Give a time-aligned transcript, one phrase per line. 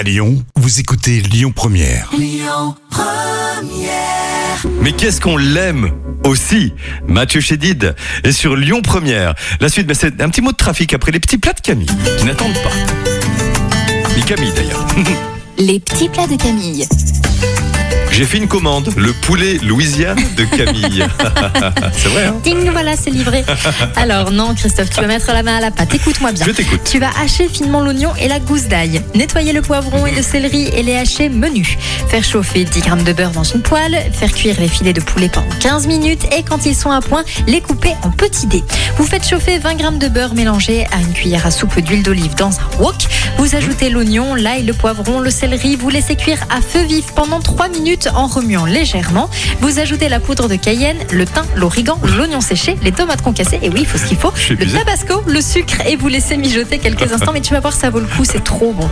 [0.00, 2.10] À Lyon, vous écoutez Lyon Première.
[4.80, 5.90] Mais qu'est-ce qu'on l'aime
[6.24, 6.72] aussi
[7.06, 9.34] Mathieu Chédid est sur Lyon Première.
[9.60, 11.90] La suite, ben, c'est un petit mot de trafic après les petits plats de Camille,
[12.18, 12.72] qui n'attendent pas.
[14.16, 14.86] Ni Camille d'ailleurs.
[15.58, 16.86] Les petits plats de Camille.
[18.12, 21.06] J'ai fait une commande, le poulet Louisiane de Camille.
[21.92, 23.44] c'est vrai, hein Ding, voilà, c'est livré.
[23.96, 25.94] Alors non, Christophe, tu vas mettre la main à la pâte.
[25.94, 26.44] Écoute-moi bien.
[26.44, 26.80] Je t'écoute.
[26.84, 29.00] Tu vas hacher finement l'oignon et la gousse d'ail.
[29.14, 31.78] Nettoyer le poivron et le céleri et les hacher menus.
[32.08, 33.96] Faire chauffer 10 grammes de beurre dans une poêle.
[34.12, 36.24] Faire cuire les filets de poulet pendant 15 minutes.
[36.36, 38.64] Et quand ils sont à point, les couper en petits dés.
[38.98, 42.34] Vous faites chauffer 20 grammes de beurre mélangé à une cuillère à soupe d'huile d'olive
[42.34, 42.96] dans un wok.
[43.38, 45.76] Vous ajoutez l'oignon, l'ail, le poivron, le céleri.
[45.76, 47.79] Vous laissez cuire à feu vif pendant 3 minutes
[48.14, 49.30] en remuant légèrement.
[49.60, 53.58] Vous ajoutez la poudre de cayenne, le thym, l'origan, l'oignon séché, les tomates concassées.
[53.62, 54.32] Et oui, il faut ce qu'il faut.
[54.50, 57.32] Le tabasco, le sucre et vous laissez mijoter quelques instants.
[57.32, 58.88] Mais tu vas voir, ça vaut le coup, c'est trop bon.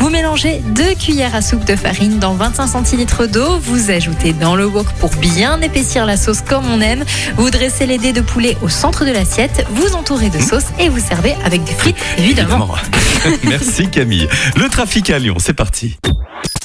[0.00, 3.58] Vous mélangez deux cuillères à soupe de farine dans 25 centilitres d'eau.
[3.60, 7.04] Vous ajoutez dans le wok pour bien épaissir la sauce comme on aime.
[7.36, 9.64] Vous dressez les dés de poulet au centre de l'assiette.
[9.70, 12.74] Vous entourez de sauce et vous servez avec des frites, évidemment.
[13.44, 14.28] Merci Camille.
[14.56, 15.96] Le trafic à Lyon, c'est parti.